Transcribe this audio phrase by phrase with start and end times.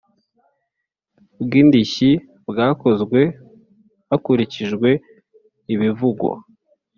[1.43, 2.11] bw indishyi
[2.49, 3.21] bwakozwe
[4.09, 4.89] hakurikijwe
[5.73, 6.33] ibivugwa